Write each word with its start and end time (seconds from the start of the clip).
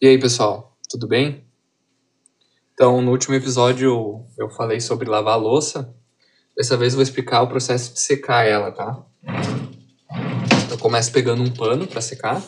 E 0.00 0.06
aí, 0.06 0.16
pessoal, 0.16 0.78
tudo 0.88 1.08
bem? 1.08 1.44
Então, 2.72 3.02
no 3.02 3.10
último 3.10 3.34
episódio 3.34 4.24
eu 4.38 4.48
falei 4.48 4.80
sobre 4.80 5.10
lavar 5.10 5.34
a 5.34 5.36
louça. 5.36 5.92
Dessa 6.56 6.76
vez 6.76 6.92
eu 6.92 6.98
vou 6.98 7.02
explicar 7.02 7.42
o 7.42 7.48
processo 7.48 7.94
de 7.94 7.98
secar 7.98 8.46
ela, 8.46 8.70
tá? 8.70 9.04
Eu 10.70 10.78
começo 10.78 11.10
pegando 11.10 11.42
um 11.42 11.52
pano 11.52 11.84
para 11.84 12.00
secar. 12.00 12.40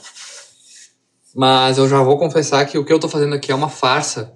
Mas 1.35 1.77
eu 1.77 1.89
já 1.89 2.01
vou 2.05 2.17
confessar 2.21 2.65
que 2.67 2.79
o 2.79 2.85
que 2.85 2.93
eu 2.93 3.01
tô 3.01 3.09
fazendo 3.09 3.35
aqui 3.35 3.51
é 3.51 3.55
uma 3.55 3.69
farsa. 3.69 4.33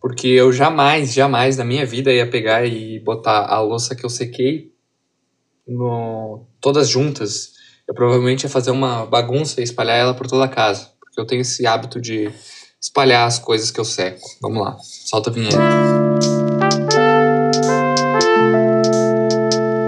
Porque 0.00 0.28
eu 0.28 0.52
jamais, 0.52 1.12
jamais 1.12 1.56
na 1.56 1.64
minha 1.64 1.84
vida 1.84 2.12
ia 2.12 2.30
pegar 2.30 2.64
e 2.64 3.00
botar 3.00 3.44
a 3.44 3.60
louça 3.60 3.96
que 3.96 4.06
eu 4.06 4.10
sequei 4.10 4.72
no, 5.66 6.46
todas 6.60 6.88
juntas. 6.88 7.54
Eu 7.88 7.94
provavelmente 7.94 8.44
ia 8.44 8.48
fazer 8.48 8.70
uma 8.70 9.04
bagunça 9.04 9.60
e 9.60 9.64
espalhar 9.64 9.98
ela 9.98 10.14
por 10.14 10.28
toda 10.28 10.44
a 10.44 10.48
casa 10.48 10.93
eu 11.16 11.26
tenho 11.26 11.42
esse 11.42 11.66
hábito 11.66 12.00
de 12.00 12.30
espalhar 12.80 13.26
as 13.26 13.38
coisas 13.38 13.70
que 13.70 13.80
eu 13.80 13.84
seco. 13.84 14.26
Vamos 14.42 14.64
lá, 14.64 14.76
solta 14.80 15.30
a 15.30 15.32
vinheta. 15.32 15.56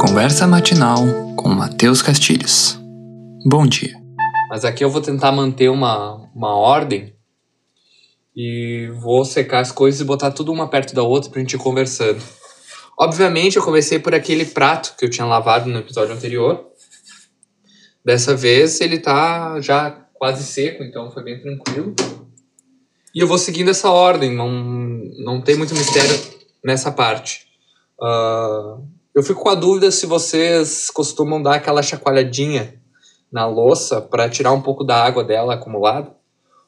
Conversa 0.00 0.46
matinal 0.46 1.04
com 1.36 1.48
Matheus 1.48 2.00
Castilhos. 2.00 2.78
Bom 3.44 3.66
dia. 3.66 3.94
Mas 4.48 4.64
aqui 4.64 4.84
eu 4.84 4.90
vou 4.90 5.02
tentar 5.02 5.32
manter 5.32 5.68
uma, 5.68 6.30
uma 6.34 6.54
ordem 6.54 7.14
e 8.34 8.88
vou 9.00 9.24
secar 9.24 9.60
as 9.60 9.72
coisas 9.72 10.00
e 10.00 10.04
botar 10.04 10.30
tudo 10.30 10.52
uma 10.52 10.68
perto 10.68 10.95
da 10.95 11.02
outra 11.02 11.30
pra 11.30 11.40
gente 11.40 11.54
ir 11.54 11.58
conversando. 11.58 12.22
Obviamente 12.98 13.56
eu 13.56 13.62
comecei 13.62 13.98
por 13.98 14.14
aquele 14.14 14.45
prato 14.45 14.95
que 14.96 15.04
eu 15.04 15.10
tinha 15.10 15.26
lavado 15.26 15.68
no 15.68 15.80
episódio 15.80 16.14
anterior. 16.14 16.66
Dessa 18.04 18.34
vez 18.34 18.80
ele 18.80 18.98
tá 18.98 19.60
já 19.60 20.05
quase 20.18 20.44
seco, 20.44 20.82
então 20.82 21.10
foi 21.10 21.22
bem 21.22 21.40
tranquilo. 21.40 21.94
E 23.14 23.20
eu 23.20 23.26
vou 23.26 23.38
seguindo 23.38 23.70
essa 23.70 23.90
ordem, 23.90 24.34
não, 24.34 24.50
não 25.18 25.40
tem 25.40 25.56
muito 25.56 25.74
mistério 25.74 26.14
nessa 26.62 26.92
parte. 26.92 27.46
Uh, 28.00 28.86
eu 29.14 29.23
fico 29.23 29.42
com 29.42 29.48
a 29.48 29.54
dúvida 29.54 29.90
se 29.90 30.04
vocês 30.04 30.90
costumam 30.90 31.42
dar 31.42 31.54
aquela 31.54 31.82
chacoalhadinha 31.82 32.78
na 33.32 33.46
louça 33.46 34.00
para 34.00 34.28
tirar 34.28 34.52
um 34.52 34.60
pouco 34.60 34.84
da 34.84 35.02
água 35.02 35.24
dela 35.24 35.54
acumulada, 35.54 36.14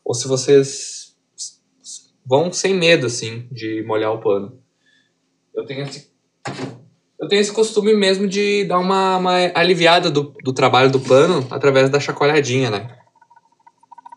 ou 0.05 0.15
se 0.15 0.27
vocês 0.27 1.15
vão 2.25 2.53
sem 2.53 2.75
medo 2.75 3.07
assim 3.07 3.47
de 3.53 3.83
molhar 3.87 4.13
o 4.13 4.21
pano. 4.21 4.59
Eu 5.55 5.67
tenho 5.67 5.83
esse, 5.83 6.11
eu 7.21 7.29
tenho 7.29 7.41
esse 7.41 7.53
costume 7.53 7.95
mesmo 7.95 8.27
de 8.27 8.65
dar 8.65 8.79
uma, 8.79 9.17
uma 9.17 9.53
aliviada 9.55 10.11
do, 10.11 10.35
do 10.43 10.53
trabalho 10.53 10.91
do 10.91 11.01
pano 11.01 11.47
através 11.51 11.91
da 11.91 12.01
chacoalhadinha, 12.01 12.71
né? 12.71 12.98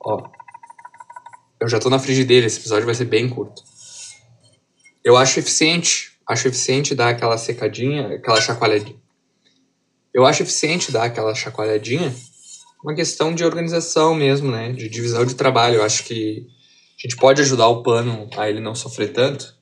Ó. 0.03 0.29
Eu 1.59 1.69
já 1.69 1.79
tô 1.79 1.89
na 1.89 1.99
frigideira, 1.99 2.47
esse 2.47 2.59
episódio 2.59 2.85
vai 2.85 2.95
ser 2.95 3.05
bem 3.05 3.29
curto. 3.29 3.63
Eu 5.03 5.15
acho 5.15 5.39
eficiente, 5.39 6.17
acho 6.27 6.47
eficiente 6.47 6.95
dar 6.95 7.09
aquela 7.09 7.37
secadinha, 7.37 8.15
aquela 8.15 8.41
chacoalhadinha. 8.41 8.99
Eu 10.13 10.25
acho 10.25 10.43
eficiente 10.43 10.91
dar 10.91 11.03
aquela 11.03 11.33
chacoalhadinha, 11.33 12.13
uma 12.83 12.95
questão 12.95 13.33
de 13.33 13.43
organização 13.43 14.15
mesmo, 14.15 14.51
né? 14.51 14.71
De 14.71 14.89
divisão 14.89 15.25
de 15.25 15.35
trabalho. 15.35 15.75
Eu 15.75 15.83
acho 15.83 16.03
que 16.03 16.47
a 16.97 17.01
gente 17.01 17.15
pode 17.15 17.41
ajudar 17.41 17.67
o 17.67 17.83
pano 17.83 18.29
a 18.35 18.49
ele 18.49 18.59
não 18.59 18.75
sofrer 18.75 19.13
tanto. 19.13 19.55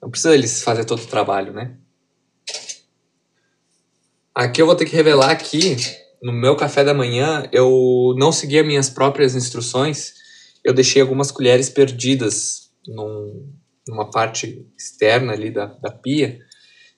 Não 0.00 0.10
precisa 0.10 0.34
eles 0.34 0.62
fazer 0.62 0.84
todo 0.84 1.02
o 1.02 1.06
trabalho, 1.06 1.52
né? 1.52 1.76
Aqui 4.34 4.60
eu 4.60 4.66
vou 4.66 4.74
ter 4.74 4.84
que 4.84 4.94
revelar 4.94 5.30
aqui 5.30 5.76
no 6.24 6.32
meu 6.32 6.56
café 6.56 6.82
da 6.82 6.94
manhã, 6.94 7.46
eu 7.52 8.14
não 8.16 8.32
seguia 8.32 8.64
minhas 8.64 8.88
próprias 8.88 9.34
instruções, 9.34 10.14
eu 10.64 10.72
deixei 10.72 11.02
algumas 11.02 11.30
colheres 11.30 11.68
perdidas 11.68 12.70
num, 12.88 13.52
numa 13.86 14.10
parte 14.10 14.66
externa 14.74 15.34
ali 15.34 15.50
da, 15.50 15.66
da 15.66 15.90
pia. 15.90 16.38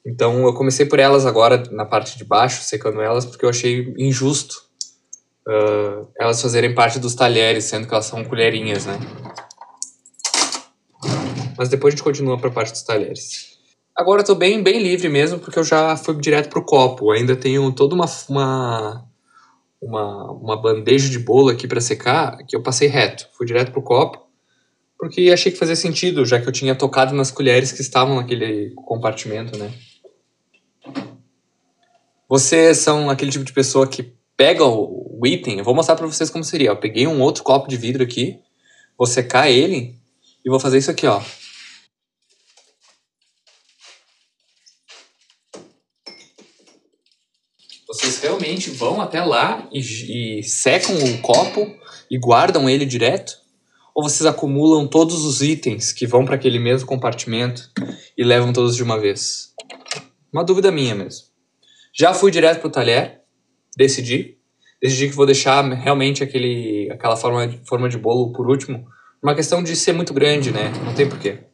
Então 0.07 0.47
eu 0.47 0.55
comecei 0.55 0.87
por 0.87 1.01
elas 1.01 1.27
agora 1.27 1.65
na 1.73 1.85
parte 1.85 2.17
de 2.17 2.25
baixo, 2.25 2.63
secando 2.63 3.01
elas, 3.01 3.27
porque 3.27 3.45
eu 3.45 3.51
achei 3.51 3.93
injusto 3.99 4.55
uh, 5.49 6.09
elas 6.21 6.41
fazerem 6.41 6.73
parte 6.73 7.01
dos 7.01 7.17
talheres, 7.17 7.65
sendo 7.65 7.89
que 7.89 7.95
elas 7.95 8.07
são 8.07 8.25
colherinhas, 8.25 8.87
né? 8.87 8.97
Mas 11.59 11.69
depois 11.69 11.93
a 11.93 11.97
gente 11.97 12.05
continua 12.05 12.39
para 12.39 12.49
a 12.49 12.53
parte 12.53 12.71
dos 12.71 12.83
talheres. 12.83 13.57
Agora 13.97 14.21
eu 14.21 14.27
tô 14.27 14.37
bem, 14.37 14.63
bem 14.63 14.81
livre 14.81 15.09
mesmo, 15.09 15.41
porque 15.41 15.59
eu 15.59 15.65
já 15.65 15.97
fui 15.97 16.15
direto 16.21 16.49
pro 16.49 16.65
copo. 16.65 17.11
Ainda 17.11 17.35
tenho 17.35 17.73
toda 17.73 17.95
uma, 17.95 18.05
uma 18.29 19.07
uma, 19.81 20.31
uma 20.33 20.61
bandeja 20.61 21.09
de 21.09 21.19
bolo 21.19 21.51
aqui 21.51 21.67
para 21.67 21.81
secar, 21.81 22.39
que 22.47 22.57
eu 22.57 22.63
passei 22.63 22.89
reto, 22.89 23.29
fui 23.37 23.47
direto 23.47 23.73
pro 23.73 23.83
copo, 23.83 24.27
porque 24.99 25.31
achei 25.31 25.53
que 25.53 25.59
fazia 25.59 25.77
sentido, 25.77 26.25
já 26.25 26.41
que 26.41 26.49
eu 26.49 26.53
tinha 26.53 26.75
tocado 26.75 27.15
nas 27.15 27.31
colheres 27.31 27.73
que 27.73 27.83
estavam 27.83 28.17
naquele 28.17 28.73
compartimento, 28.75 29.59
né? 29.59 29.73
Vocês 32.29 32.79
são 32.79 33.09
aquele 33.11 33.31
tipo 33.31 33.45
de 33.45 33.53
pessoa 33.53 33.87
que 33.87 34.15
pega 34.37 34.65
o, 34.65 35.19
o 35.21 35.27
item, 35.27 35.59
eu 35.59 35.65
vou 35.65 35.75
mostrar 35.75 35.97
para 35.97 36.07
vocês 36.07 36.31
como 36.31 36.45
seria. 36.45 36.71
Eu 36.71 36.77
peguei 36.77 37.07
um 37.07 37.21
outro 37.21 37.43
copo 37.43 37.69
de 37.69 37.77
vidro 37.77 38.03
aqui, 38.03 38.39
vou 38.99 39.07
secar 39.07 39.51
ele 39.51 39.95
e 40.45 40.51
vou 40.51 40.59
fazer 40.59 40.79
isso 40.79 40.91
aqui, 40.91 41.07
ó. 41.07 41.21
Vocês 47.87 48.19
realmente 48.21 48.71
vão 48.71 49.01
até 49.01 49.23
lá 49.23 49.69
e, 49.73 50.39
e 50.39 50.43
secam 50.43 50.97
o 50.97 51.19
copo 51.23 51.73
e 52.11 52.19
guardam 52.19 52.69
ele 52.69 52.85
direto? 52.85 53.39
Ou 53.95 54.03
vocês 54.03 54.27
acumulam 54.27 54.89
todos 54.89 55.25
os 55.25 55.41
itens 55.41 55.93
que 55.93 56.07
vão 56.07 56.25
para 56.25 56.35
aquele 56.35 56.59
mesmo 56.59 56.87
compartimento 56.87 57.71
e 58.19 58.25
levam 58.25 58.53
todos 58.53 58.75
de 58.75 58.83
uma 58.83 58.99
vez? 58.99 59.55
Uma 60.33 60.45
dúvida 60.45 60.73
minha 60.73 60.95
mesmo. 60.95 61.29
Já 61.95 62.13
fui 62.13 62.31
direto 62.31 62.61
pro 62.61 62.71
talher, 62.71 63.23
decidi. 63.77 64.37
Decidi 64.83 65.09
que 65.09 65.15
vou 65.15 65.25
deixar 65.25 65.65
realmente 65.73 66.23
aquele, 66.23 66.91
aquela 66.91 67.17
forma 67.17 67.47
de, 67.47 67.59
forma 67.67 67.89
de 67.89 67.97
bolo 67.97 68.33
por 68.33 68.49
último. 68.49 68.87
Uma 69.23 69.35
questão 69.35 69.63
de 69.63 69.75
ser 69.77 69.93
muito 69.93 70.13
grande, 70.13 70.51
né? 70.51 70.73
Não 70.85 70.93
tem 70.93 71.09
porquê. 71.09 71.45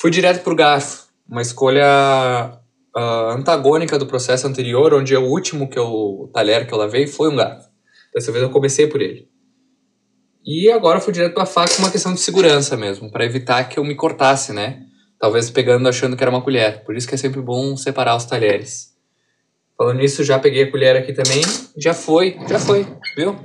Fui 0.00 0.10
direto 0.10 0.42
pro 0.42 0.56
garfo. 0.56 1.06
Uma 1.28 1.42
escolha 1.42 2.58
uh, 2.96 3.30
antagônica 3.30 3.98
do 3.98 4.06
processo 4.06 4.46
anterior, 4.46 4.94
onde 4.94 5.14
o 5.14 5.24
último 5.24 5.68
que 5.68 5.78
eu, 5.78 6.30
talher 6.32 6.66
que 6.66 6.72
eu 6.72 6.78
lavei 6.78 7.06
foi 7.06 7.30
um 7.30 7.36
garfo. 7.36 7.68
Dessa 8.14 8.32
vez 8.32 8.42
eu 8.42 8.50
comecei 8.50 8.86
por 8.86 9.02
ele. 9.02 9.28
E 10.44 10.70
agora 10.70 10.98
eu 10.98 11.02
fui 11.02 11.12
direto 11.12 11.34
para 11.34 11.42
a 11.42 11.46
faca 11.46 11.76
uma 11.78 11.90
questão 11.90 12.14
de 12.14 12.20
segurança 12.20 12.76
mesmo, 12.76 13.10
para 13.10 13.24
evitar 13.24 13.64
que 13.64 13.78
eu 13.78 13.84
me 13.84 13.94
cortasse, 13.94 14.52
né? 14.52 14.84
Talvez 15.18 15.50
pegando 15.50 15.88
achando 15.88 16.16
que 16.16 16.22
era 16.22 16.30
uma 16.30 16.40
colher. 16.40 16.84
Por 16.84 16.96
isso 16.96 17.06
que 17.06 17.14
é 17.14 17.18
sempre 17.18 17.42
bom 17.42 17.76
separar 17.76 18.16
os 18.16 18.24
talheres. 18.24 18.94
Falando 19.76 19.98
nisso, 19.98 20.24
já 20.24 20.38
peguei 20.38 20.62
a 20.62 20.70
colher 20.70 20.96
aqui 20.96 21.12
também. 21.12 21.42
Já 21.76 21.92
foi, 21.92 22.38
já 22.48 22.58
foi, 22.58 22.86
viu? 23.16 23.36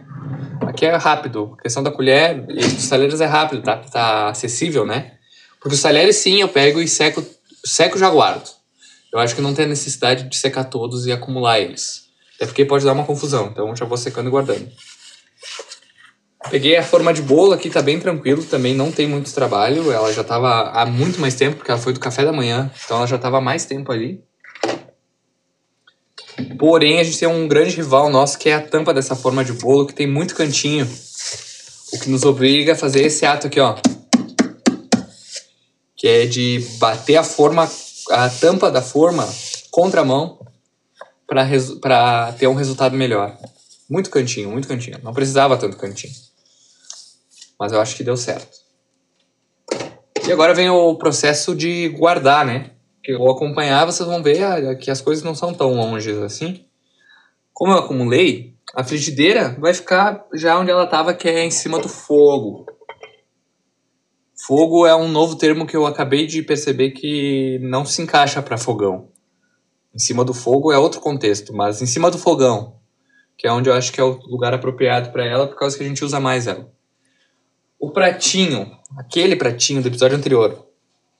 Aqui 0.62 0.86
é 0.86 0.96
rápido. 0.96 1.56
A 1.58 1.62
questão 1.64 1.82
da 1.82 1.92
colher 1.92 2.46
e 2.50 2.60
dos 2.62 2.88
talheres 2.88 3.20
é 3.20 3.26
rápido, 3.26 3.64
tá? 3.64 3.78
Tá 3.78 4.30
acessível, 4.30 4.86
né? 4.86 5.14
Porque 5.60 5.76
os 5.76 5.82
talheres 5.82 6.18
sim, 6.18 6.40
eu 6.40 6.48
pego 6.48 6.80
e 6.82 6.88
seco, 6.88 7.24
seco 7.66 7.98
já 7.98 8.10
guardo. 8.10 8.61
Eu 9.12 9.20
acho 9.20 9.36
que 9.36 9.42
não 9.42 9.54
tem 9.54 9.66
a 9.66 9.68
necessidade 9.68 10.24
de 10.24 10.36
secar 10.38 10.66
todos 10.66 11.06
e 11.06 11.12
acumular 11.12 11.60
eles. 11.60 12.06
Até 12.36 12.46
porque 12.46 12.66
pode 12.66 12.86
dar 12.86 12.94
uma 12.94 13.06
confusão, 13.06 13.50
então 13.52 13.76
já 13.76 13.86
vou 13.86 13.98
secando 13.98 14.28
e 14.28 14.32
guardando. 14.32 14.68
Peguei 16.50 16.76
a 16.76 16.84
forma 16.84 17.14
de 17.14 17.22
bolo 17.22 17.54
aqui, 17.54 17.70
tá 17.70 17.82
bem 17.82 18.00
tranquilo, 18.00 18.44
também 18.44 18.74
não 18.74 18.92
tem 18.92 19.08
muito 19.08 19.32
trabalho. 19.34 19.92
Ela 19.92 20.12
já 20.12 20.24
tava 20.24 20.72
há 20.72 20.86
muito 20.86 21.20
mais 21.22 21.36
tempo, 21.36 21.58
porque 21.58 21.70
ela 21.70 21.80
foi 21.80 21.94
do 21.94 22.00
café 22.00 22.26
da 22.26 22.34
manhã, 22.34 22.72
então 22.84 22.98
ela 22.98 23.06
já 23.06 23.18
tava 23.18 23.38
há 23.38 23.42
mais 23.42 23.66
tempo 23.66 23.92
ali. 23.92 24.24
Porém, 26.58 27.00
a 27.00 27.04
gente 27.04 27.20
tem 27.20 27.28
um 27.28 27.48
grande 27.48 27.76
rival 27.76 28.10
nosso 28.10 28.38
que 28.38 28.50
é 28.50 28.56
a 28.56 28.62
tampa 28.62 28.94
dessa 28.94 29.16
forma 29.16 29.46
de 29.46 29.54
bolo, 29.54 29.86
que 29.86 29.94
tem 29.94 30.08
muito 30.08 30.34
cantinho. 30.34 30.90
O 31.94 32.00
que 32.00 32.10
nos 32.10 32.24
obriga 32.24 32.74
a 32.74 32.76
fazer 32.76 33.04
esse 33.04 33.26
ato 33.26 33.48
aqui, 33.48 33.60
ó. 33.60 33.76
Que 35.96 36.08
é 36.08 36.26
de 36.26 36.66
bater 36.80 37.18
a 37.18 37.24
forma 37.24 37.70
a 38.12 38.30
tampa 38.30 38.70
da 38.70 38.82
forma 38.82 39.28
contra 39.72 40.02
a 40.02 40.06
mão 40.06 40.40
para 41.28 42.34
ter 42.34 42.48
um 42.48 42.54
resultado 42.54 42.96
melhor. 42.96 43.38
Muito 43.90 44.10
cantinho, 44.10 44.50
muito 44.52 44.68
cantinho. 44.68 45.00
Não 45.04 45.14
precisava 45.14 45.58
tanto 45.58 45.78
cantinho. 45.78 46.14
Mas 47.60 47.72
eu 47.72 47.80
acho 47.80 47.96
que 47.96 48.04
deu 48.04 48.18
certo. 48.18 48.60
E 50.28 50.32
agora 50.32 50.54
vem 50.54 50.70
o 50.70 50.96
processo 50.96 51.56
de 51.56 51.90
guardar, 51.90 52.46
né? 52.46 52.72
Que 53.04 53.14
eu 53.14 53.30
acompanhar, 53.30 53.86
vocês 53.86 54.08
vão 54.08 54.22
ver 54.22 54.44
ah, 54.44 54.76
que 54.76 54.92
as 54.92 55.02
coisas 55.02 55.24
não 55.24 55.34
são 55.34 55.54
tão 55.54 55.74
longe 55.74 56.12
assim. 56.24 56.66
Como 57.54 57.72
eu 57.72 57.80
acumulei, 57.80 58.56
a 58.76 58.84
frigideira 58.84 59.56
vai 59.60 59.74
ficar 59.74 60.26
já 60.34 60.58
onde 60.58 60.72
ela 60.72 60.84
estava, 60.84 61.14
que 61.14 61.28
é 61.28 61.44
em 61.44 61.52
cima 61.52 61.80
do 61.80 61.90
fogo. 61.90 62.66
Fogo 64.44 64.88
é 64.88 64.96
um 64.96 65.08
novo 65.08 65.36
termo 65.36 65.68
que 65.68 65.78
eu 65.78 65.86
acabei 65.86 66.26
de 66.26 66.42
perceber 66.42 66.92
que 66.92 67.60
não 67.62 67.86
se 67.86 68.02
encaixa 68.02 68.42
para 68.42 68.58
fogão. 68.58 69.12
Em 69.94 70.00
cima 70.00 70.26
do 70.26 70.34
fogo 70.34 70.72
é 70.72 70.78
outro 70.80 71.00
contexto, 71.00 71.54
mas 71.54 71.80
em 71.80 71.86
cima 71.86 72.10
do 72.10 72.18
fogão, 72.18 72.80
que 73.38 73.46
é 73.46 73.52
onde 73.52 73.70
eu 73.70 73.74
acho 73.76 73.92
que 73.92 74.02
é 74.02 74.04
o 74.04 74.14
lugar 74.26 74.52
apropriado 74.52 75.12
para 75.12 75.24
ela, 75.24 75.46
por 75.46 75.56
causa 75.56 75.78
que 75.78 75.84
a 75.84 75.88
gente 75.88 76.04
usa 76.04 76.20
mais 76.20 76.48
ela. 76.48 76.74
O 77.80 77.92
pratinho, 77.92 78.76
aquele 78.98 79.36
pratinho 79.36 79.80
do 79.80 79.90
episódio 79.90 80.18
anterior, 80.18 80.68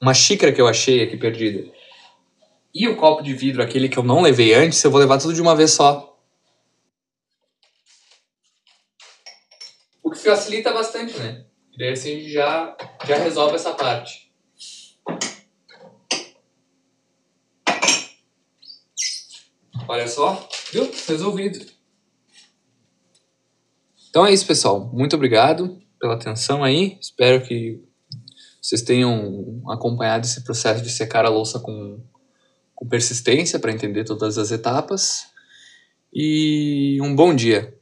uma 0.00 0.14
xícara 0.14 0.52
que 0.52 0.60
eu 0.60 0.66
achei 0.66 1.04
aqui 1.04 1.16
perdida, 1.16 1.70
e 2.74 2.88
o 2.88 2.96
copo 2.96 3.22
de 3.22 3.34
vidro, 3.34 3.62
aquele 3.62 3.88
que 3.88 3.98
eu 3.98 4.02
não 4.02 4.20
levei 4.20 4.52
antes, 4.52 4.82
eu 4.82 4.90
vou 4.90 4.98
levar 4.98 5.18
tudo 5.18 5.32
de 5.32 5.40
uma 5.40 5.54
vez 5.54 5.70
só. 5.70 6.18
O 10.02 10.10
que 10.10 10.18
facilita 10.18 10.72
bastante, 10.72 11.16
né? 11.20 11.51
E 11.72 11.78
daí 11.78 11.92
assim 11.92 12.12
a 12.12 12.18
gente 12.18 12.32
já, 12.32 12.76
já 13.06 13.16
resolve 13.16 13.54
essa 13.54 13.72
parte. 13.72 14.30
Olha 19.88 20.06
só, 20.06 20.48
viu? 20.72 20.90
Resolvido. 21.08 21.66
Então 24.08 24.26
é 24.26 24.32
isso, 24.32 24.46
pessoal. 24.46 24.90
Muito 24.92 25.16
obrigado 25.16 25.80
pela 25.98 26.14
atenção 26.14 26.62
aí. 26.62 26.98
Espero 27.00 27.42
que 27.42 27.82
vocês 28.60 28.82
tenham 28.82 29.62
acompanhado 29.68 30.26
esse 30.26 30.44
processo 30.44 30.82
de 30.82 30.90
secar 30.90 31.24
a 31.24 31.30
louça 31.30 31.58
com, 31.58 32.00
com 32.74 32.86
persistência 32.86 33.58
para 33.58 33.72
entender 33.72 34.04
todas 34.04 34.38
as 34.38 34.50
etapas. 34.50 35.26
E 36.12 36.98
um 37.00 37.16
bom 37.16 37.34
dia. 37.34 37.76